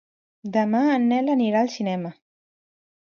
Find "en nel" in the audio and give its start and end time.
0.95-1.29